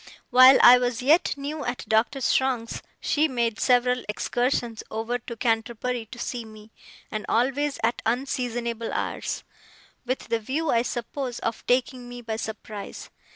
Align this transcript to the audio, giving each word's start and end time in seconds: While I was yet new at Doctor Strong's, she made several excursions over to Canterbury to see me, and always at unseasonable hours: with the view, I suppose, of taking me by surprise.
While 0.31 0.57
I 0.63 0.79
was 0.79 1.03
yet 1.03 1.35
new 1.37 1.63
at 1.63 1.85
Doctor 1.87 2.21
Strong's, 2.21 2.81
she 2.99 3.27
made 3.27 3.59
several 3.59 4.03
excursions 4.09 4.81
over 4.89 5.19
to 5.19 5.35
Canterbury 5.37 6.07
to 6.07 6.17
see 6.17 6.43
me, 6.43 6.71
and 7.11 7.23
always 7.29 7.77
at 7.83 8.01
unseasonable 8.03 8.91
hours: 8.93 9.43
with 10.03 10.29
the 10.29 10.39
view, 10.39 10.71
I 10.71 10.81
suppose, 10.81 11.37
of 11.41 11.63
taking 11.67 12.09
me 12.09 12.23
by 12.23 12.37
surprise. 12.37 13.11